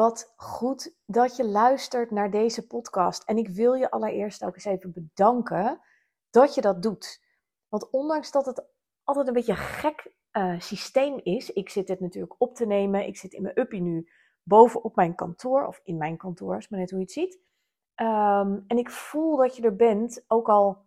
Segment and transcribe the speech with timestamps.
[0.00, 3.22] Wat goed dat je luistert naar deze podcast.
[3.22, 5.80] En ik wil je allereerst ook eens even bedanken
[6.30, 7.24] dat je dat doet.
[7.68, 8.64] Want ondanks dat het
[9.04, 13.06] altijd een beetje gek uh, systeem is, ik zit dit natuurlijk op te nemen.
[13.06, 14.10] Ik zit in mijn uppie nu
[14.42, 17.34] boven op mijn kantoor, of in mijn kantoor, is maar net hoe je het ziet.
[17.96, 20.86] Um, en ik voel dat je er bent, ook al,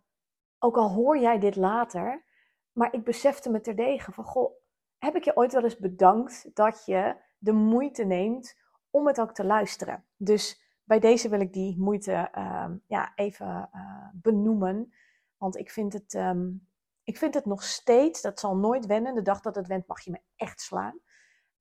[0.58, 2.24] ook al hoor jij dit later.
[2.72, 4.52] Maar ik besefte me terdege van, goh,
[4.98, 8.62] heb ik je ooit wel eens bedankt dat je de moeite neemt
[8.94, 10.04] om het ook te luisteren.
[10.16, 14.92] Dus bij deze wil ik die moeite uh, ja, even uh, benoemen.
[15.36, 16.68] Want ik vind, het, um,
[17.02, 19.14] ik vind het nog steeds, dat zal nooit wennen.
[19.14, 20.94] De dag dat het went mag je me echt slaan.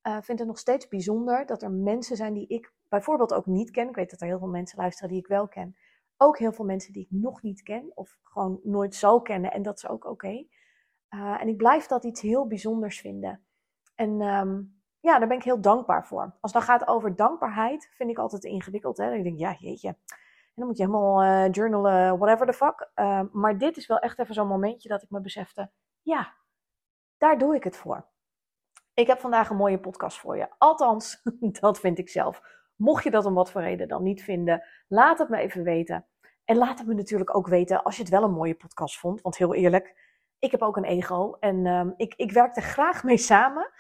[0.02, 3.46] Ik uh, vind het nog steeds bijzonder dat er mensen zijn die ik bijvoorbeeld ook
[3.46, 3.90] niet ken.
[3.90, 5.76] Ik weet dat er heel veel mensen luisteren die ik wel ken.
[6.18, 9.52] Ook heel veel mensen die ik nog niet ken of gewoon nooit zal kennen.
[9.52, 10.46] En dat is ook oké.
[11.10, 13.46] Uh, en ik blijf dat iets heel bijzonders vinden.
[13.96, 16.22] En um, ja, daar ben ik heel dankbaar voor.
[16.22, 18.98] Als het dan gaat over dankbaarheid, vind ik altijd ingewikkeld.
[18.98, 19.10] Hè?
[19.10, 19.88] Dan denk ik, ja, jeetje.
[19.88, 22.90] En dan moet je helemaal uh, journalen, whatever the fuck.
[22.96, 26.34] Uh, maar dit is wel echt even zo'n momentje dat ik me besefte, ja,
[27.18, 28.06] daar doe ik het voor.
[28.94, 30.48] Ik heb vandaag een mooie podcast voor je.
[30.58, 31.22] Althans,
[31.60, 32.42] dat vind ik zelf.
[32.76, 36.06] Mocht je dat om wat voor reden dan niet vinden, laat het me even weten.
[36.46, 39.22] En laat het me natuurlijk ook weten als je het wel een mooie podcast vond.
[39.22, 39.96] Want heel eerlijk,
[40.40, 43.72] ik heb ook een ego en uh, ik, ik werk er graag mee samen.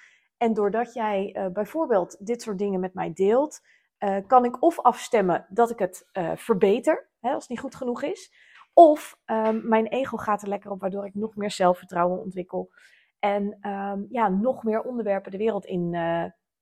[0.43, 3.61] En doordat jij uh, bijvoorbeeld dit soort dingen met mij deelt,
[3.99, 7.75] uh, kan ik of afstemmen dat ik het uh, verbeter, hè, als het niet goed
[7.75, 8.33] genoeg is.
[8.73, 12.71] Of um, mijn ego gaat er lekker op, waardoor ik nog meer zelfvertrouwen ontwikkel.
[13.19, 15.97] En um, ja, nog meer onderwerpen de wereld in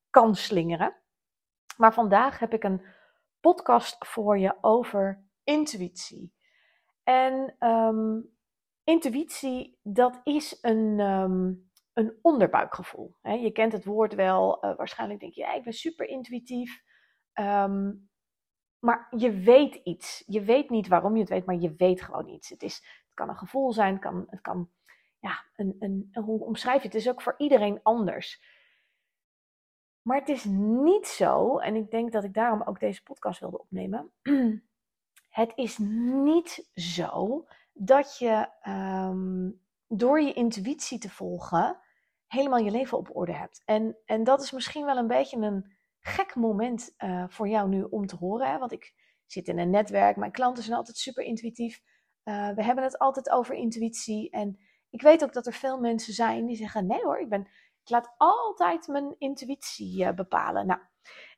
[0.09, 0.95] kan slingeren.
[1.77, 2.81] Maar vandaag heb ik een
[3.39, 6.33] podcast voor je over intuïtie.
[7.03, 8.29] En um,
[8.83, 10.99] intuïtie, dat is een
[11.93, 13.15] een onderbuikgevoel.
[13.21, 16.83] Je kent het woord wel, uh, waarschijnlijk denk je, ja, ik ben super intuïtief.
[17.33, 18.09] Um,
[18.79, 20.23] maar je weet iets.
[20.27, 22.49] Je weet niet waarom je het weet, maar je weet gewoon iets.
[22.49, 24.69] Het, is, het kan een gevoel zijn, het kan, het kan
[25.19, 26.93] ja, een, een, hoe omschrijf je het?
[26.93, 28.43] Het is ook voor iedereen anders.
[30.01, 30.43] Maar het is
[30.83, 34.11] niet zo, en ik denk dat ik daarom ook deze podcast wilde opnemen.
[35.29, 41.79] Het is niet zo dat je um, door je intuïtie te volgen
[42.31, 43.61] helemaal je leven op orde hebt.
[43.65, 47.83] En, en dat is misschien wel een beetje een gek moment uh, voor jou nu
[47.83, 48.51] om te horen.
[48.51, 48.57] Hè?
[48.57, 48.93] Want ik
[49.25, 51.81] zit in een netwerk, mijn klanten zijn altijd super intuïtief.
[52.23, 54.29] Uh, we hebben het altijd over intuïtie.
[54.29, 54.59] En
[54.89, 57.41] ik weet ook dat er veel mensen zijn die zeggen: nee hoor, ik, ben,
[57.83, 60.65] ik laat altijd mijn intuïtie uh, bepalen.
[60.65, 60.79] Nou,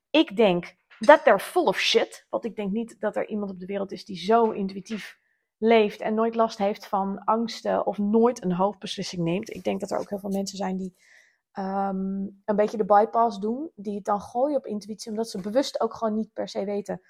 [0.09, 2.25] ik denk dat they're full of shit.
[2.29, 5.19] Want ik denk niet dat er iemand op de wereld is die zo intuïtief
[5.63, 9.53] leeft en nooit last heeft van angsten of nooit een hoofdbeslissing neemt.
[9.53, 10.95] Ik denk dat er ook heel veel mensen zijn die
[11.53, 15.81] um, een beetje de bypass doen, die het dan gooien op intuïtie, omdat ze bewust
[15.81, 17.01] ook gewoon niet per se weten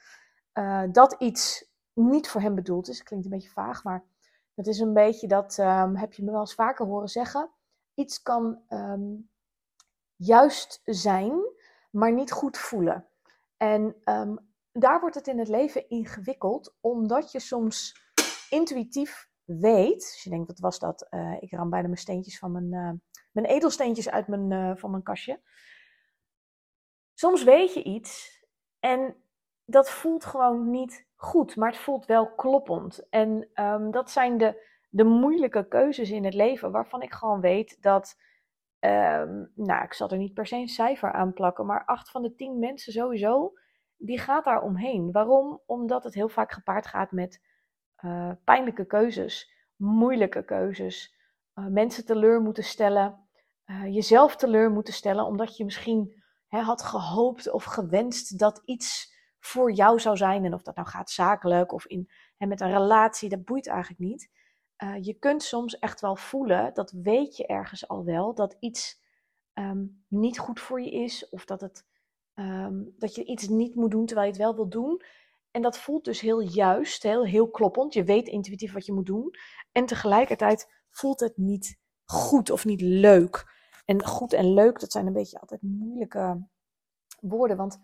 [0.54, 3.04] uh, dat iets niet voor hen bedoeld is.
[3.04, 4.04] Klinkt een beetje vaag, maar
[4.54, 7.50] dat is een beetje dat, um, heb je me wel eens vaker horen zeggen.
[7.94, 9.30] Iets kan um,
[10.16, 11.34] juist zijn,
[11.92, 13.08] maar niet goed voelen.
[13.58, 13.96] En
[14.72, 18.03] daar wordt het in het leven ingewikkeld, omdat je soms
[18.54, 20.00] intuïtief weet.
[20.00, 21.08] Dus je denkt, wat was dat?
[21.10, 22.92] Uh, ik ram bijna mijn steentjes van mijn, uh,
[23.32, 25.42] mijn edelsteentjes uit mijn, uh, van mijn kastje.
[27.14, 28.44] Soms weet je iets
[28.80, 29.16] en
[29.66, 33.10] dat voelt gewoon niet goed, maar het voelt wel kloppend.
[33.10, 37.82] En um, dat zijn de, de moeilijke keuzes in het leven waarvan ik gewoon weet
[37.82, 38.16] dat.
[38.80, 42.22] Um, nou, ik zal er niet per se een cijfer aan plakken, maar acht van
[42.22, 43.54] de tien mensen sowieso,
[43.98, 45.12] die gaat daar omheen.
[45.12, 45.62] Waarom?
[45.66, 47.42] Omdat het heel vaak gepaard gaat met
[48.06, 51.16] uh, pijnlijke keuzes, moeilijke keuzes,
[51.56, 53.28] uh, mensen teleur moeten stellen,
[53.66, 59.14] uh, jezelf teleur moeten stellen, omdat je misschien hè, had gehoopt of gewenst dat iets
[59.40, 60.46] voor jou zou zijn.
[60.46, 64.00] En of dat nou gaat zakelijk of in, hè, met een relatie, dat boeit eigenlijk
[64.00, 64.30] niet.
[65.02, 69.02] je kunt soms echt wel voelen, dat weet je ergens al wel, dat iets
[69.54, 71.86] um, niet goed voor je is of dat, het,
[72.34, 75.02] um, dat je iets niet moet doen terwijl je het wel wil doen.
[75.54, 77.94] En dat voelt dus heel juist, heel, heel kloppend.
[77.94, 79.36] Je weet intuïtief wat je moet doen.
[79.72, 83.52] En tegelijkertijd voelt het niet goed of niet leuk.
[83.86, 86.48] En goed en leuk, dat zijn een beetje altijd moeilijke
[87.20, 87.58] woorden.
[87.58, 87.80] Want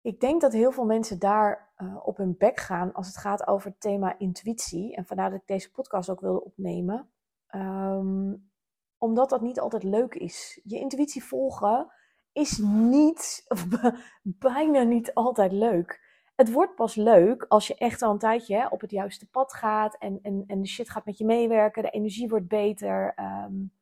[0.00, 3.46] ik denk dat heel veel mensen daar uh, op hun bek gaan als het gaat
[3.46, 4.94] over het thema intuïtie.
[4.94, 7.10] En vandaar dat ik deze podcast ook wilde opnemen.
[7.50, 8.50] Um,
[8.98, 10.60] omdat dat niet altijd leuk is.
[10.64, 11.92] Je intuïtie volgen
[12.32, 13.66] is niet, of
[14.22, 16.07] bijna niet altijd leuk.
[16.38, 19.96] Het wordt pas leuk als je echt al een tijdje op het juiste pad gaat
[19.98, 23.14] en, en, en de shit gaat met je meewerken, de energie wordt beter.
[23.44, 23.72] Um,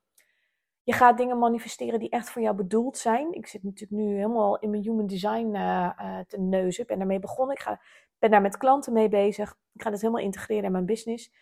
[0.82, 3.32] je gaat dingen manifesteren die echt voor jou bedoeld zijn.
[3.32, 6.82] Ik zit natuurlijk nu helemaal in mijn human design uh, uh, te neuzen.
[6.82, 7.56] Ik ben daarmee begonnen.
[7.56, 7.80] Ik ga,
[8.18, 9.58] ben daar met klanten mee bezig.
[9.72, 11.32] Ik ga het helemaal integreren in mijn business.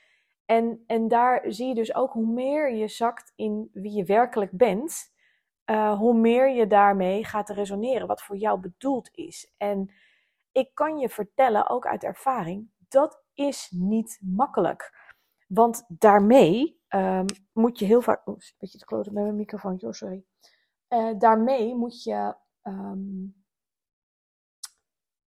[0.44, 4.50] En, en daar zie je dus ook hoe meer je zakt in wie je werkelijk
[4.50, 5.12] bent,
[5.70, 9.54] uh, hoe meer je daarmee gaat resoneren, wat voor jou bedoeld is.
[9.56, 9.90] En
[10.54, 15.12] ik kan je vertellen, ook uit ervaring, dat is niet makkelijk.
[15.46, 18.28] Want daarmee um, moet je heel vaak.
[18.28, 20.24] Oh, een beetje te kloten met mijn microfoon, sorry.
[20.88, 23.44] Uh, daarmee moet je um,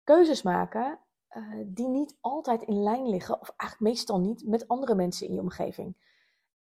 [0.04, 0.98] keuzes maken
[1.30, 5.34] uh, die niet altijd in lijn liggen, of eigenlijk meestal niet, met andere mensen in
[5.34, 5.96] je omgeving.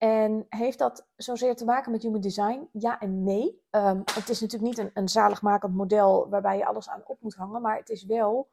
[0.02, 2.68] En heeft dat zozeer te maken met human design?
[2.72, 3.62] Ja en nee.
[3.70, 7.34] Um, het is natuurlijk niet een, een zaligmakend model waarbij je alles aan op moet
[7.34, 8.48] hangen, maar het is wel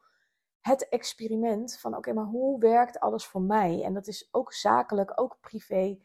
[0.60, 3.82] het experiment van oké, maar hoe werkt alles voor mij?
[3.82, 5.98] En dat is ook zakelijk, ook privé.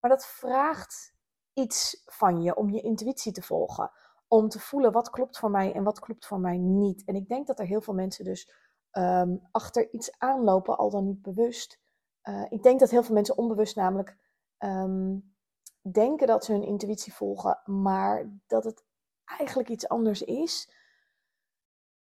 [0.00, 1.14] Maar dat vraagt
[1.52, 3.90] iets van je om je intuïtie te volgen.
[4.28, 7.04] Om te voelen wat klopt voor mij en wat klopt voor mij niet.
[7.04, 8.52] En ik denk dat er heel veel mensen dus
[8.92, 11.80] um, achter iets aanlopen, al dan niet bewust.
[12.24, 14.16] Uh, ik denk dat heel veel mensen onbewust namelijk
[14.58, 15.34] um,
[15.92, 18.84] denken dat ze hun intuïtie volgen, maar dat het
[19.24, 20.72] eigenlijk iets anders is.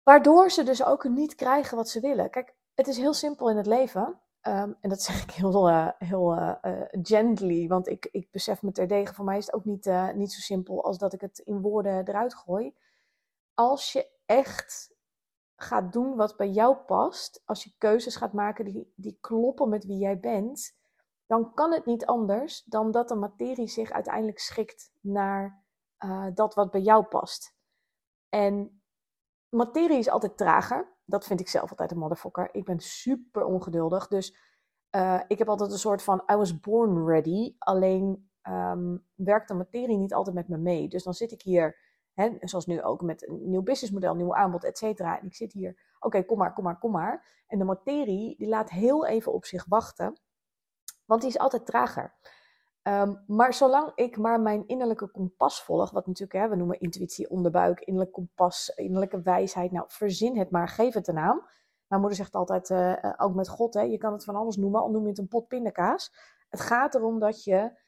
[0.03, 2.31] Waardoor ze dus ook niet krijgen wat ze willen.
[2.31, 4.21] Kijk, het is heel simpel in het leven.
[4.47, 8.63] Um, en dat zeg ik heel, uh, heel uh, uh, gently, want ik, ik besef
[8.63, 9.15] me terdege.
[9.15, 12.09] Voor mij is het ook niet, niet zo simpel als dat ik het in woorden
[12.09, 12.75] eruit gooi.
[13.55, 14.95] Als je echt
[15.57, 19.85] gaat doen wat bij jou past, als je keuzes gaat maken die, die kloppen met
[19.85, 20.77] wie jij bent,
[21.27, 25.63] dan kan het niet anders dan dat de materie zich uiteindelijk schikt naar
[26.35, 27.57] dat wat bij jou past.
[28.29, 28.83] En
[29.49, 30.93] materie is altijd trager.
[31.05, 32.49] Dat vind ik zelf altijd een motherfucker.
[32.53, 34.09] Ik ben super ongeduldig.
[34.09, 34.37] Dus
[34.97, 37.55] uh, ik heb altijd een soort van I was born ready.
[37.59, 40.89] Alleen um, werkt de materie niet altijd met me mee.
[40.89, 41.79] Dus dan zit ik hier,
[42.13, 45.21] hè, zoals nu ook, met een nieuw businessmodel, nieuw aanbod, et cetera.
[45.21, 47.43] En ik zit hier, oké, kom maar, kom maar, kom maar.
[47.47, 50.19] En de materie, die laat heel even op zich wachten.
[51.05, 52.15] Want die is altijd trager.
[52.83, 57.31] Um, maar zolang ik maar mijn innerlijke kompas volg, wat natuurlijk, hè, we noemen intuïtie,
[57.31, 59.73] onderbuik, innerlijk kompas, innerlijke wijsheid.
[59.73, 61.49] Nou, verzin het maar, geef het een naam.
[61.87, 64.81] Mijn moeder zegt altijd, uh, ook met God, hè, je kan het van alles noemen,
[64.81, 66.13] al noem je het een pot pindakaas.
[66.49, 67.79] Het gaat erom dat je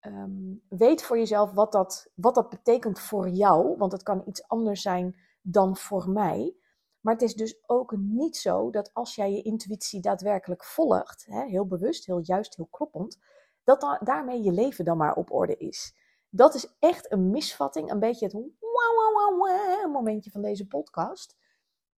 [0.00, 4.48] um, weet voor jezelf wat dat, wat dat betekent voor jou, want het kan iets
[4.48, 6.56] anders zijn dan voor mij.
[7.02, 11.44] Maar het is dus ook niet zo dat als jij je intuïtie daadwerkelijk volgt, hè,
[11.44, 13.18] heel bewust, heel juist, heel kloppend,
[13.64, 15.94] dat daarmee je leven dan maar op orde is.
[16.28, 21.36] Dat is echt een misvatting, een beetje het momentje van deze podcast.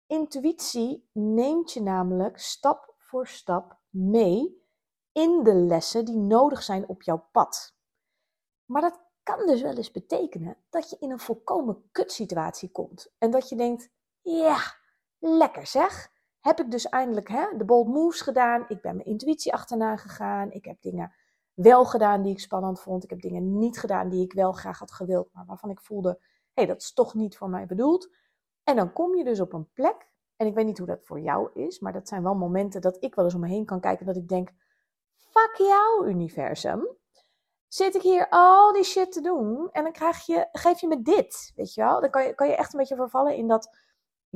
[0.08, 4.62] Intuïtie neemt je namelijk stap voor stap mee
[5.12, 7.76] in de lessen die nodig zijn op jouw pad.
[8.66, 13.14] Maar dat kan dus wel eens betekenen dat je in een volkomen kutsituatie komt.
[13.18, 13.90] En dat je denkt,
[14.22, 14.76] ja,
[15.24, 16.12] lekker zeg.
[16.40, 18.66] Heb ik dus eindelijk hè, de bold moves gedaan.
[18.68, 20.52] Ik ben mijn intuïtie achterna gegaan.
[20.52, 21.14] Ik heb dingen
[21.54, 23.04] wel gedaan die ik spannend vond.
[23.04, 26.20] Ik heb dingen niet gedaan die ik wel graag had gewild, maar waarvan ik voelde,
[26.54, 28.10] hey, dat is toch niet voor mij bedoeld.
[28.64, 31.20] En dan kom je dus op een plek, en ik weet niet hoe dat voor
[31.20, 33.80] jou is, maar dat zijn wel momenten dat ik wel eens om me heen kan
[33.80, 34.50] kijken, dat ik denk,
[35.16, 36.88] fuck jou, universum.
[37.68, 41.02] Zit ik hier al die shit te doen en dan krijg je, geef je me
[41.02, 42.02] dit, weet je wel?
[42.02, 43.78] Dan kan je, kan je echt een beetje vervallen in dat,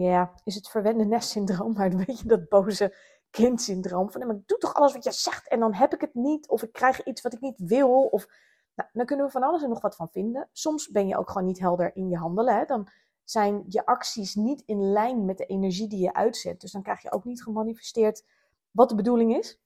[0.04, 2.96] ja, is het verwende nestsyndroom, maar een beetje dat boze
[3.30, 4.12] kindsyndroom.
[4.12, 6.48] Van, maar ik doe toch alles wat je zegt en dan heb ik het niet.
[6.48, 8.04] Of ik krijg iets wat ik niet wil.
[8.04, 8.28] Of,
[8.76, 10.50] nou, dan kunnen we van alles en nog wat van vinden.
[10.52, 12.58] Soms ben je ook gewoon niet helder in je handelen.
[12.58, 12.66] Hè?
[12.66, 12.88] Dan
[13.24, 16.62] zijn je acties niet in lijn met de energie die je uitzet.
[16.62, 18.26] Dus dan krijg je ook niet gemanifesteerd
[18.72, 19.60] wat de bedoeling is.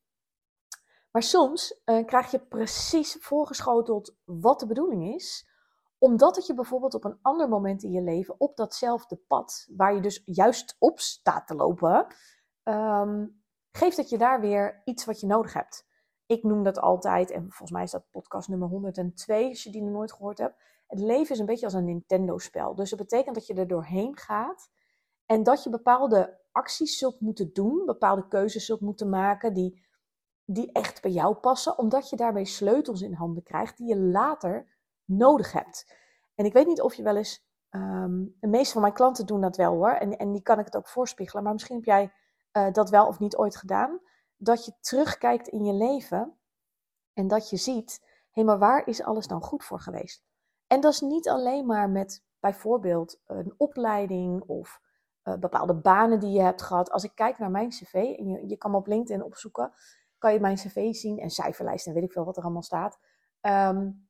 [1.11, 5.49] Maar soms uh, krijg je precies voorgeschoteld wat de bedoeling is
[6.01, 9.95] omdat het je bijvoorbeeld op een ander moment in je leven op datzelfde pad, waar
[9.95, 12.07] je dus juist op staat te lopen,
[12.63, 15.87] um, geeft het je daar weer iets wat je nodig hebt.
[16.25, 19.81] Ik noem dat altijd, en volgens mij is dat podcast nummer 102, als je die
[19.81, 20.63] nog nooit gehoord hebt.
[20.87, 22.75] Het leven is een beetje als een Nintendo-spel.
[22.75, 24.69] Dus dat betekent dat je er doorheen gaat
[25.25, 29.85] en dat je bepaalde acties zult moeten doen, bepaalde keuzes zult moeten maken die,
[30.45, 34.70] die echt bij jou passen, omdat je daarmee sleutels in handen krijgt die je later
[35.11, 35.95] nodig hebt.
[36.35, 39.41] En ik weet niet of je wel eens, um, de meeste van mijn klanten doen
[39.41, 42.13] dat wel hoor, en, en die kan ik het ook voorspiegelen, maar misschien heb jij
[42.53, 43.99] uh, dat wel of niet ooit gedaan?
[44.37, 46.37] Dat je terugkijkt in je leven
[47.13, 50.23] en dat je ziet, hé, hey, maar waar is alles dan goed voor geweest?
[50.67, 54.81] En dat is niet alleen maar met bijvoorbeeld een opleiding of
[55.23, 56.91] uh, bepaalde banen die je hebt gehad.
[56.91, 59.73] Als ik kijk naar mijn cv, en je, je kan me op LinkedIn opzoeken,
[60.17, 62.99] kan je mijn cv zien en cijferlijst en weet ik veel wat er allemaal staat.
[63.41, 64.09] Um,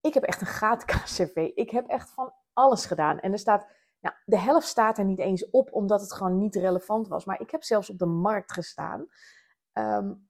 [0.00, 1.50] ik heb echt een gaatkaas-cv.
[1.54, 3.18] Ik heb echt van alles gedaan.
[3.20, 3.66] En er staat,
[4.00, 7.24] nou, de helft staat er niet eens op, omdat het gewoon niet relevant was.
[7.24, 9.08] Maar ik heb zelfs op de markt gestaan.
[9.72, 10.28] Um,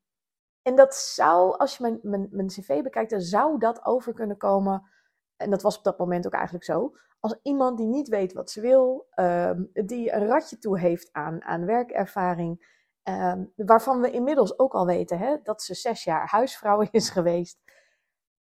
[0.62, 4.82] en dat zou, als je mijn, mijn, cv bekijkt, dan zou dat over kunnen komen.
[5.36, 6.96] En dat was op dat moment ook eigenlijk zo.
[7.20, 11.42] Als iemand die niet weet wat ze wil, um, die een ratje toe heeft aan,
[11.42, 12.76] aan werkervaring.
[13.02, 17.58] Um, waarvan we inmiddels ook al weten hè, dat ze zes jaar huisvrouw is geweest.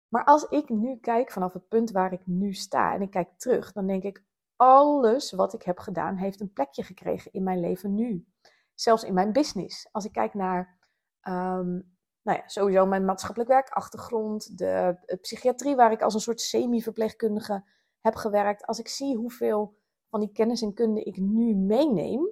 [0.07, 3.29] Maar als ik nu kijk vanaf het punt waar ik nu sta en ik kijk
[3.37, 4.23] terug, dan denk ik,
[4.55, 8.27] alles wat ik heb gedaan heeft een plekje gekregen in mijn leven nu.
[8.73, 9.87] Zelfs in mijn business.
[9.91, 10.79] Als ik kijk naar,
[11.27, 16.41] um, nou ja, sowieso mijn maatschappelijk werkachtergrond, de, de psychiatrie waar ik als een soort
[16.41, 17.63] semi-verpleegkundige
[18.01, 18.65] heb gewerkt.
[18.65, 19.77] Als ik zie hoeveel
[20.09, 22.29] van die kennis en kunde ik nu meeneem.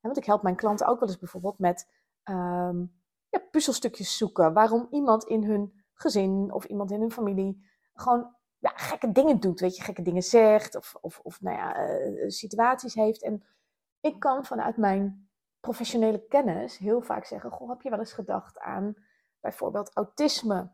[0.00, 1.88] Want ik help mijn klanten ook wel eens bijvoorbeeld met
[2.24, 2.92] um,
[3.28, 4.52] ja, puzzelstukjes zoeken.
[4.52, 9.60] Waarom iemand in hun gezin of iemand in hun familie gewoon ja, gekke dingen doet.
[9.60, 13.22] Weet je, gekke dingen zegt of, of, of nou ja, uh, situaties heeft.
[13.22, 13.44] En
[14.00, 15.28] ik kan vanuit mijn
[15.60, 18.94] professionele kennis heel vaak zeggen: Goh, heb je wel eens gedacht aan
[19.40, 20.70] bijvoorbeeld autisme?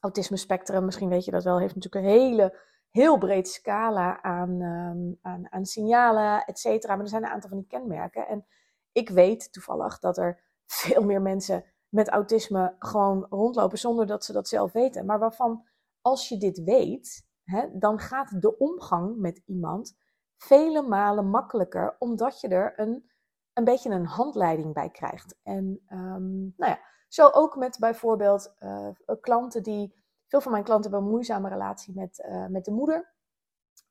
[0.00, 2.58] Autisme spectrum, misschien weet je dat wel, heeft natuurlijk een hele,
[2.90, 6.94] heel breed scala aan, um, aan, aan signalen, et cetera.
[6.94, 8.26] Maar er zijn een aantal van die kenmerken.
[8.28, 8.46] En
[8.92, 14.32] ik weet toevallig dat er veel meer mensen met autisme gewoon rondlopen zonder dat ze
[14.32, 15.06] dat zelf weten.
[15.06, 15.66] Maar waarvan,
[16.00, 19.96] als je dit weet, hè, dan gaat de omgang met iemand
[20.36, 23.10] vele malen makkelijker, omdat je er een,
[23.52, 25.38] een beetje een handleiding bij krijgt.
[25.42, 26.78] En um, nou ja,
[27.08, 28.88] zo ook met bijvoorbeeld uh,
[29.20, 29.96] klanten die.
[30.26, 33.14] Veel van mijn klanten hebben een moeizame relatie met, uh, met de moeder.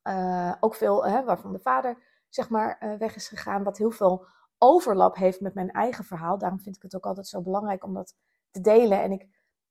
[0.02, 4.26] Uh, ook veel hè, waarvan de vader zeg maar weg is gegaan, wat heel veel
[4.58, 6.38] overlap heeft met mijn eigen verhaal.
[6.38, 8.16] Daarom vind ik het ook altijd zo belangrijk om dat
[8.50, 9.02] te delen.
[9.02, 9.28] En ik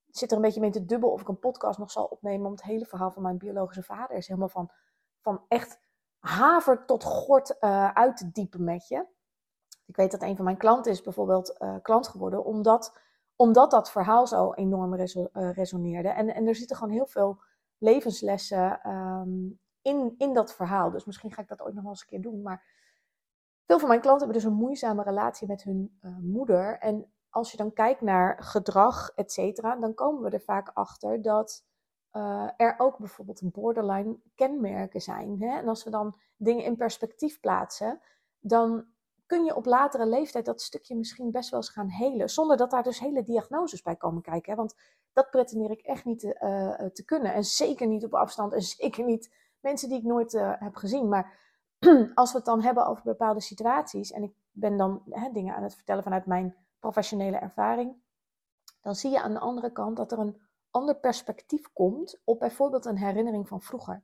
[0.07, 2.45] zit er een beetje mee te dubbel of ik een podcast nog zal opnemen.
[2.45, 4.71] Om het hele verhaal van mijn biologische vader is helemaal van,
[5.21, 5.79] van echt
[6.19, 9.05] haver tot gort uh, uit te diepen met je.
[9.85, 12.97] Ik weet dat een van mijn klanten is bijvoorbeeld uh, klant geworden, omdat,
[13.35, 16.09] omdat dat verhaal zo enorm uh, resoneerde.
[16.09, 17.41] En, en er zitten gewoon heel veel
[17.77, 20.91] levenslessen um, in, in dat verhaal.
[20.91, 22.41] Dus misschien ga ik dat ooit nog wel eens een keer doen.
[22.41, 22.63] Maar
[23.67, 26.77] veel van mijn klanten hebben dus een moeizame relatie met hun uh, moeder.
[26.79, 31.21] En als je dan kijkt naar gedrag, et cetera, dan komen we er vaak achter
[31.21, 31.65] dat
[32.13, 35.41] uh, er ook bijvoorbeeld borderline kenmerken zijn.
[35.41, 35.57] Hè?
[35.57, 38.01] En als we dan dingen in perspectief plaatsen,
[38.39, 38.85] dan
[39.25, 42.29] kun je op latere leeftijd dat stukje misschien best wel eens gaan helen.
[42.29, 44.51] Zonder dat daar dus hele diagnoses bij komen kijken.
[44.51, 44.57] Hè?
[44.57, 44.75] Want
[45.13, 46.39] dat pretendeer ik echt niet te,
[46.79, 47.33] uh, te kunnen.
[47.33, 48.53] En zeker niet op afstand.
[48.53, 51.09] En zeker niet mensen die ik nooit heb gezien.
[51.09, 51.46] Maar
[52.15, 55.63] als we het dan hebben over bepaalde situaties, en ik ben dan hè, dingen aan
[55.63, 57.95] het vertellen vanuit mijn professionele ervaring,
[58.81, 62.85] dan zie je aan de andere kant dat er een ander perspectief komt op bijvoorbeeld
[62.85, 64.03] een herinnering van vroeger.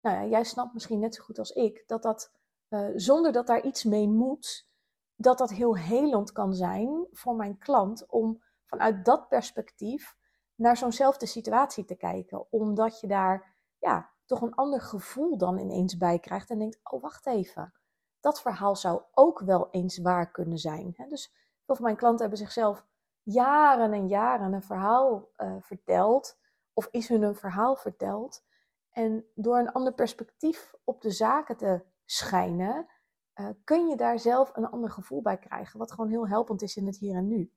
[0.00, 2.32] Nou ja, jij snapt misschien net zo goed als ik dat dat,
[2.68, 4.68] uh, zonder dat daar iets mee moet,
[5.16, 10.16] dat dat heel helend kan zijn voor mijn klant om vanuit dat perspectief
[10.54, 12.52] naar zo'nzelfde situatie te kijken.
[12.52, 17.02] Omdat je daar ja, toch een ander gevoel dan ineens bij krijgt en denkt: oh,
[17.02, 17.74] wacht even.
[18.20, 20.94] Dat verhaal zou ook wel eens waar kunnen zijn.
[21.08, 21.34] Dus
[21.64, 22.86] veel van mijn klanten hebben zichzelf
[23.22, 26.38] jaren en jaren een verhaal uh, verteld,
[26.72, 28.44] of is hun een verhaal verteld.
[28.90, 32.86] En door een ander perspectief op de zaken te schijnen,
[33.34, 36.76] uh, kun je daar zelf een ander gevoel bij krijgen, wat gewoon heel helpend is
[36.76, 37.52] in het hier en nu.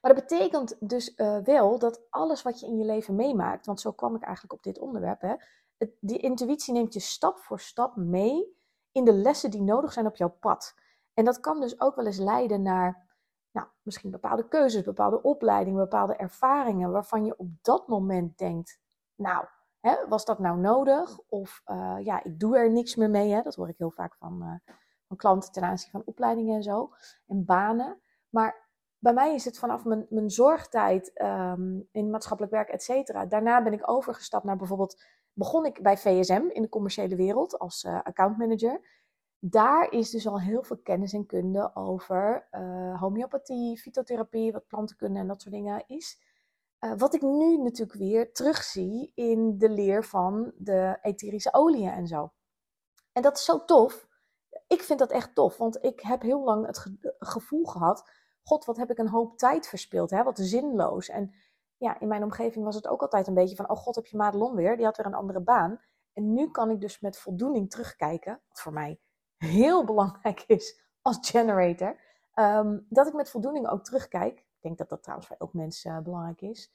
[0.00, 3.80] Maar dat betekent dus uh, wel dat alles wat je in je leven meemaakt, want
[3.80, 5.34] zo kwam ik eigenlijk op dit onderwerp, hè,
[6.00, 8.56] die intuïtie neemt je stap voor stap mee
[8.92, 10.74] in de lessen die nodig zijn op jouw pad.
[11.14, 13.06] En dat kan dus ook wel eens leiden naar
[13.50, 18.80] nou, misschien bepaalde keuzes, bepaalde opleidingen, bepaalde ervaringen, waarvan je op dat moment denkt,
[19.14, 19.46] nou,
[19.80, 21.18] hè, was dat nou nodig?
[21.28, 23.32] Of uh, ja, ik doe er niks meer mee.
[23.32, 23.42] Hè?
[23.42, 24.72] Dat hoor ik heel vaak van, uh,
[25.06, 26.92] van klanten ten aanzien van opleidingen en zo,
[27.26, 28.00] en banen.
[28.28, 28.67] Maar
[28.98, 33.26] bij mij is het vanaf mijn, mijn zorgtijd um, in maatschappelijk werk, et cetera.
[33.26, 35.02] Daarna ben ik overgestapt naar bijvoorbeeld,
[35.32, 38.96] begon ik bij VSM in de commerciële wereld als uh, accountmanager.
[39.38, 45.18] Daar is dus al heel veel kennis en kunde over uh, homeopathie, fytotherapie, wat plantenkunde
[45.18, 46.26] en dat soort dingen is.
[46.80, 52.06] Uh, wat ik nu natuurlijk weer terugzie in de leer van de etherische oliën en
[52.06, 52.32] zo.
[53.12, 54.08] En dat is zo tof.
[54.66, 56.86] ik vind dat echt tof, want ik heb heel lang het
[57.18, 58.10] gevoel gehad:
[58.48, 60.22] God, wat heb ik een hoop tijd verspild, hè?
[60.22, 61.08] wat zinloos.
[61.08, 61.34] En
[61.76, 64.16] ja, in mijn omgeving was het ook altijd een beetje van: oh God, heb je
[64.16, 64.76] Madelon weer?
[64.76, 65.80] Die had weer een andere baan.
[66.12, 69.00] En nu kan ik dus met voldoening terugkijken, wat voor mij
[69.36, 72.00] heel belangrijk is als generator,
[72.32, 74.38] ehm, dat ik met voldoening ook terugkijk.
[74.38, 76.72] Ik denk dat dat trouwens voor elk mens uh, belangrijk is.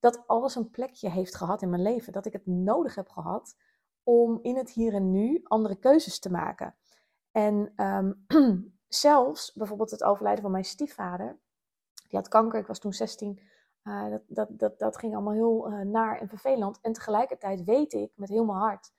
[0.00, 2.12] Dat alles een plekje heeft gehad in mijn leven.
[2.12, 3.56] Dat ik het nodig heb gehad
[4.02, 6.74] om in het hier en nu andere keuzes te maken.
[7.30, 8.12] En ehm,
[8.88, 11.38] zelfs bijvoorbeeld het overlijden van mijn stiefvader.
[12.08, 13.40] Die had kanker, ik was toen 16.
[13.82, 16.80] Uh, dat, dat, dat, dat ging allemaal heel uh, naar en vervelend.
[16.80, 18.92] En tegelijkertijd weet ik met heel mijn hart,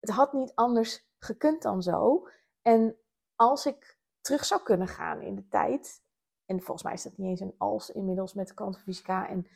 [0.00, 2.28] het had niet anders gekund dan zo.
[2.62, 2.96] En
[3.34, 6.02] als ik terug zou kunnen gaan in de tijd,
[6.44, 9.46] en volgens mij is dat niet eens een als inmiddels met kwantumfysica en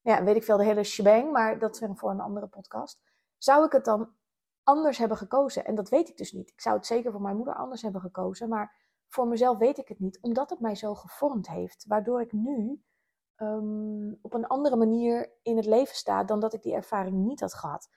[0.00, 3.00] ja, weet ik veel, de hele shebang, maar dat is voor een andere podcast.
[3.38, 4.14] Zou ik het dan
[4.62, 5.64] anders hebben gekozen?
[5.64, 6.50] En dat weet ik dus niet.
[6.50, 8.74] Ik zou het zeker voor mijn moeder anders hebben gekozen, maar
[9.10, 12.82] voor mezelf weet ik het niet, omdat het mij zo gevormd heeft, waardoor ik nu
[13.36, 17.40] um, op een andere manier in het leven sta dan dat ik die ervaring niet
[17.40, 17.88] had gehad.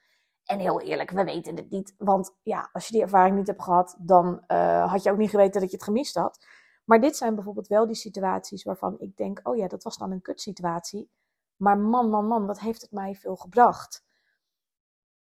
[0.44, 1.96] En heel eerlijk, we weten het niet.
[1.98, 5.30] Want ja, als je die ervaring niet hebt gehad, dan uh, had je ook niet
[5.30, 6.46] geweten dat je het gemist had.
[6.86, 10.12] Maar dit zijn bijvoorbeeld wel die situaties waarvan ik denk: oh ja, dat was dan
[10.12, 11.10] een kutsituatie.
[11.56, 14.06] Maar man, man, man, wat heeft het mij veel gebracht?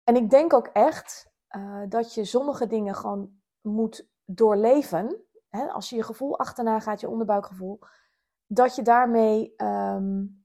[0.05, 5.25] En ik denk ook echt uh, dat je sommige dingen gewoon moet doorleven.
[5.49, 5.67] Hè?
[5.67, 7.79] Als je je gevoel achterna gaat, je onderbuikgevoel
[8.47, 10.45] dat je daarmee um,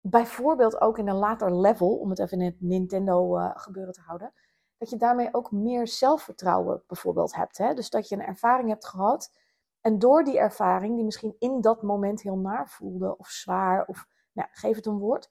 [0.00, 4.00] bijvoorbeeld ook in een later level, om het even in het Nintendo uh, gebeuren te
[4.00, 4.32] houden,
[4.78, 7.58] dat je daarmee ook meer zelfvertrouwen bijvoorbeeld hebt.
[7.58, 7.74] Hè?
[7.74, 9.32] Dus dat je een ervaring hebt gehad
[9.80, 14.06] en door die ervaring, die misschien in dat moment heel naar voelde of zwaar, of
[14.32, 15.30] nou, geef het een woord,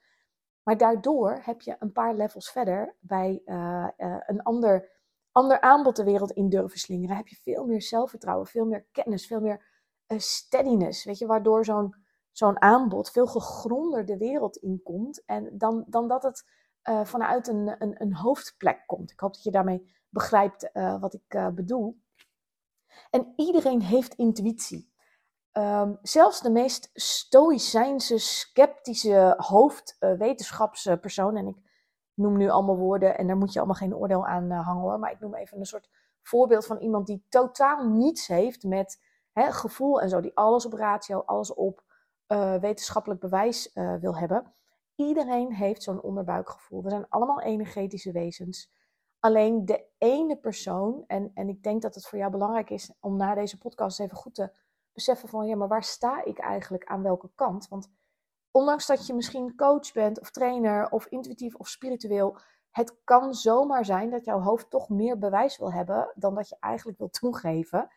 [0.64, 4.90] maar daardoor heb je een paar levels verder bij uh, uh, een ander,
[5.34, 7.16] ander aanbod de wereld in durven slingeren.
[7.16, 9.66] Heb je veel meer zelfvertrouwen, veel meer kennis, veel meer
[10.18, 11.96] steadiness, weet je, waardoor zo'n
[12.34, 16.46] zo'n aanbod veel gegronder de wereld inkomt en dan, dan dat het
[16.90, 19.12] uh, vanuit een, een, een, hoofdplek komt.
[19.12, 22.02] Ik hoop dat je daarmee begrijpt uh, wat ik uh, bedoel.
[23.10, 24.92] En iedereen heeft intuïtie.
[25.52, 31.58] Um, zelfs de meest stoïcijnse, sceptische hoofdwetenschapspersoon, en ik
[32.14, 35.12] noem nu allemaal woorden en daar moet je allemaal geen oordeel aan hangen hoor, maar
[35.12, 35.90] ik noem even een soort
[36.22, 40.74] voorbeeld van iemand die totaal niets heeft met hè, gevoel en zo, die alles op
[40.74, 41.84] ratio, alles op
[42.28, 44.54] uh, wetenschappelijk bewijs uh, wil hebben.
[44.96, 46.84] Iedereen heeft zo'n onderbuikgevoel.
[46.84, 48.72] We zijn allemaal energetische wezens.
[49.20, 53.16] Alleen de ene persoon, en, en ik denk dat het voor jou belangrijk is om
[53.16, 54.52] na deze podcast even goed te
[54.92, 57.68] beseffen van, ja, maar waar sta ik eigenlijk aan welke kant?
[57.68, 57.92] Want
[58.54, 62.38] ondanks dat je misschien coach bent of trainer of intuïtief of spiritueel,
[62.72, 66.58] het kan zomaar zijn dat jouw hoofd toch meer bewijs wil hebben dan dat je
[66.60, 67.90] eigenlijk wil toegeven.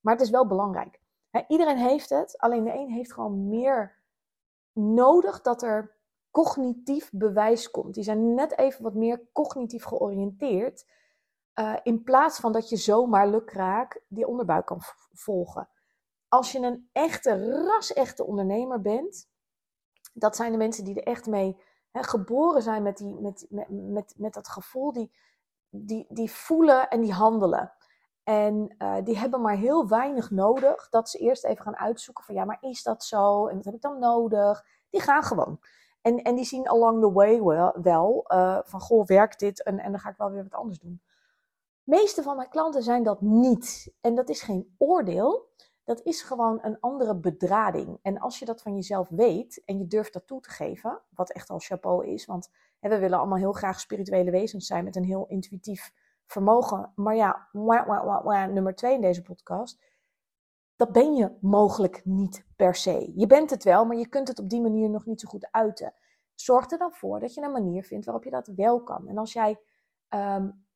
[0.00, 1.00] Maar het is wel belangrijk.
[1.48, 4.02] iedereen heeft het, alleen de een heeft gewoon meer
[4.72, 5.96] nodig dat er
[6.30, 7.94] cognitief bewijs komt.
[7.94, 10.86] Die zijn net even wat meer cognitief georiënteerd.
[11.54, 14.80] Uh, in plaats van dat je zomaar lukraak die onderbuik kan
[15.12, 15.68] volgen.
[16.28, 19.28] Als je een echte, ras-echte ondernemer bent,
[20.14, 21.56] dat zijn de mensen die er echt mee
[21.92, 25.12] geboren zijn met, die, met, met, met, met dat gevoel, die,
[25.68, 27.72] die, die voelen en die handelen.
[28.22, 32.34] En uh, die hebben maar heel weinig nodig dat ze eerst even gaan uitzoeken van
[32.34, 33.46] ja, maar is dat zo?
[33.46, 34.64] En wat heb ik dan nodig?
[34.90, 35.60] Die gaan gewoon.
[36.00, 37.42] En, en die zien along the way
[37.82, 39.62] wel, uh, van goh, werkt dit?
[39.62, 41.02] En, en dan ga ik wel weer wat anders doen.
[41.82, 43.92] Meeste van mijn klanten zijn dat niet.
[44.00, 45.48] En dat is geen oordeel.
[45.84, 47.98] Dat is gewoon een andere bedrading.
[48.02, 51.32] En als je dat van jezelf weet en je durft dat toe te geven, wat
[51.32, 54.96] echt al chapeau is, want hè, we willen allemaal heel graag spirituele wezens zijn met
[54.96, 55.92] een heel intuïtief
[56.26, 56.92] vermogen.
[56.94, 57.48] Maar ja,
[58.46, 59.82] nummer twee in deze podcast.
[60.76, 63.12] Dat ben je mogelijk niet per se.
[63.14, 65.48] Je bent het wel, maar je kunt het op die manier nog niet zo goed
[65.50, 65.94] uiten.
[66.34, 69.08] Zorg er dan voor dat je een manier vindt waarop je dat wel kan.
[69.08, 69.60] En als jij
[70.08, 70.66] um,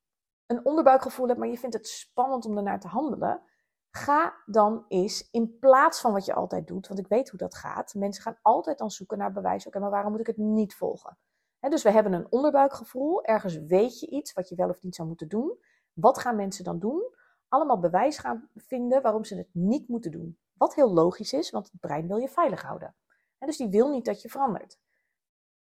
[0.47, 3.43] een onderbuikgevoel hebt, maar je vindt het spannend om ernaar te handelen,
[3.91, 7.55] ga dan eens in plaats van wat je altijd doet, want ik weet hoe dat
[7.55, 7.95] gaat.
[7.95, 9.67] Mensen gaan altijd dan zoeken naar bewijs.
[9.67, 11.19] Oké, maar waarom moet ik het niet volgen?
[11.61, 13.25] dus we hebben een onderbuikgevoel.
[13.25, 15.59] Ergens weet je iets wat je wel of niet zou moeten doen.
[15.93, 17.15] Wat gaan mensen dan doen?
[17.49, 20.39] Allemaal bewijs gaan vinden waarom ze het niet moeten doen.
[20.53, 22.95] Wat heel logisch is, want het brein wil je veilig houden.
[23.39, 24.79] dus die wil niet dat je verandert.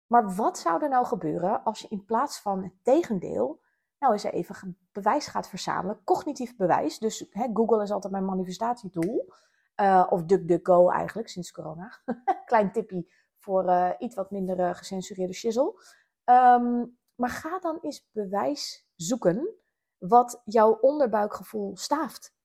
[0.07, 3.61] Maar wat zou er nou gebeuren als je in plaats van het tegendeel,
[3.99, 6.99] nou eens even bewijs gaat verzamelen, cognitief bewijs.
[6.99, 9.33] Dus Google is altijd mijn manifestatietool.
[9.81, 11.99] Uh, of DuckDuckGo eigenlijk, sinds corona.
[12.45, 13.07] Klein tipje
[13.37, 15.81] voor uh, iets wat minder uh, gecensureerde shizzle.
[16.25, 19.55] Um, maar ga dan eens bewijs zoeken
[19.97, 22.35] wat jouw onderbuikgevoel staaft.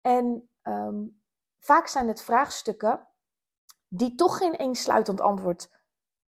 [0.00, 1.04] En ehm,
[1.58, 3.08] vaak zijn het vraagstukken
[3.88, 5.70] die toch geen eensluitend antwoord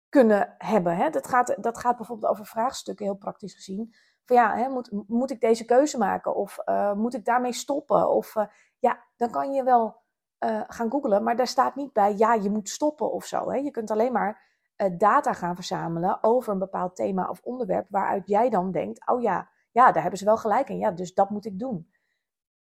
[0.09, 0.95] kunnen hebben.
[0.95, 1.09] Hè?
[1.09, 3.95] Dat, gaat, dat gaat bijvoorbeeld over vraagstukken, heel praktisch gezien.
[4.25, 6.35] Van ja, hè, moet, moet ik deze keuze maken?
[6.35, 8.09] Of uh, moet ik daarmee stoppen?
[8.09, 8.45] Of uh,
[8.79, 10.01] ja, dan kan je wel
[10.39, 13.51] uh, gaan googlen, maar daar staat niet bij ja, je moet stoppen of zo.
[13.51, 13.57] Hè?
[13.57, 14.49] Je kunt alleen maar
[14.97, 19.49] data gaan verzamelen over een bepaald thema of onderwerp, waaruit jij dan denkt, oh ja,
[19.71, 20.77] ja, daar hebben ze wel gelijk in.
[20.77, 21.91] Ja, dus dat moet ik doen.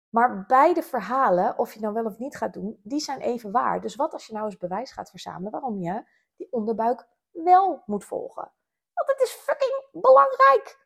[0.09, 3.81] Maar beide verhalen, of je nou wel of niet gaat doen, die zijn even waar.
[3.81, 6.03] Dus wat als je nou eens bewijs gaat verzamelen waarom je
[6.35, 8.51] die onderbuik wel moet volgen?
[8.93, 10.82] Want het is fucking belangrijk.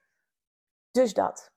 [0.98, 1.52] Dus dat.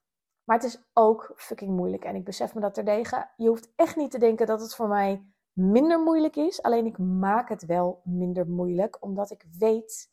[0.45, 2.05] Maar het is ook fucking moeilijk.
[2.05, 3.31] En ik besef me dat terdege.
[3.37, 6.63] Je hoeft echt niet te denken dat het voor mij minder moeilijk is.
[6.63, 8.97] Alleen ik maak het wel minder moeilijk.
[9.01, 10.11] Omdat ik weet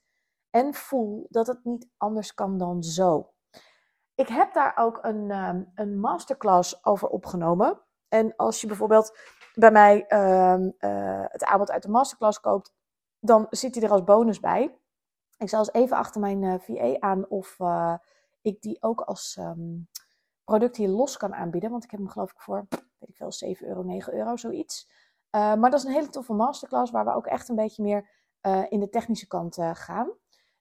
[0.50, 3.34] en voel dat het niet anders kan dan zo.
[4.16, 7.82] Ik heb daar ook een, um, een masterclass over opgenomen.
[8.08, 9.18] En als je bijvoorbeeld
[9.54, 12.74] bij mij uh, uh, het aanbod uit de masterclass koopt,
[13.20, 14.78] dan zit hij er als bonus bij.
[15.38, 17.94] Ik zal eens even achter mijn uh, VA aan of uh,
[18.48, 19.88] ik die ook als um,
[20.44, 21.72] product hier los kan aanbieden.
[21.72, 24.90] Want ik heb hem geloof ik voor, weet ik wel, 7 euro, 9 euro, zoiets.
[25.36, 28.16] Uh, maar dat is een hele toffe masterclass waar we ook echt een beetje meer
[28.70, 30.12] in de technische kant gaan.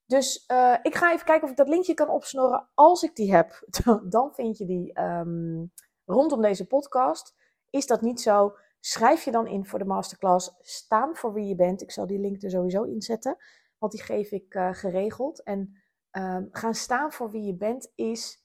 [0.07, 0.47] Dus
[0.83, 2.69] ik ga even kijken of ik dat linkje kan opsnorren.
[2.75, 3.67] Als ik die heb,
[4.09, 5.73] dan vind je die um,
[6.05, 7.35] rondom deze podcast.
[7.71, 8.57] Is dat niet zo?
[8.81, 10.57] Schrijf je dan in voor de masterclass.
[10.61, 11.83] Staan voor wie je bent.
[11.83, 13.37] Ik zal die link er sowieso inzetten.
[13.79, 15.43] Want die geef ik geregeld.
[15.43, 15.77] En
[16.17, 18.45] um, gaan staan voor wie je bent is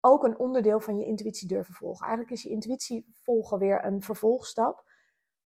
[0.00, 2.06] ook een onderdeel van je intuïtie durven volgen.
[2.06, 4.84] Eigenlijk is je intuïtie volgen weer een vervolgstap.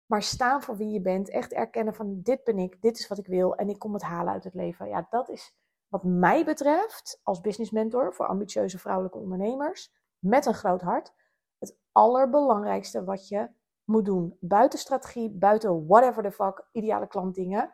[0.06, 3.18] Maar staan voor wie je bent, echt erkennen van dit ben ik, dit is wat
[3.18, 4.88] ik wil en ik kom het halen uit het leven.
[4.88, 5.54] Ja, dat is
[5.88, 11.12] wat mij betreft als business mentor voor ambitieuze vrouwelijke ondernemers met een groot hart
[11.58, 13.48] het allerbelangrijkste wat je
[13.84, 14.36] moet doen.
[14.40, 17.72] Buiten strategie, buiten whatever the fuck, ideale klantdingen.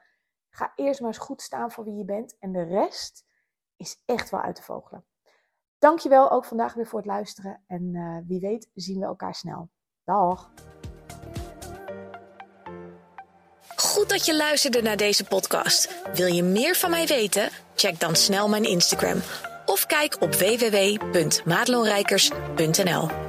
[0.49, 3.26] Ga eerst maar eens goed staan voor wie je bent en de rest
[3.77, 5.05] is echt wel uit te vogelen.
[5.79, 9.69] Dankjewel ook vandaag weer voor het luisteren en uh, wie weet zien we elkaar snel.
[10.05, 10.51] Dag!
[13.77, 16.03] Goed dat je luisterde naar deze podcast.
[16.15, 17.49] Wil je meer van mij weten?
[17.75, 19.21] Check dan snel mijn Instagram
[19.67, 23.26] of kijk op www.madelonrijkers.nl.